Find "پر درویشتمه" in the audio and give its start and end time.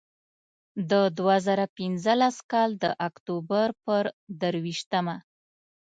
3.83-5.15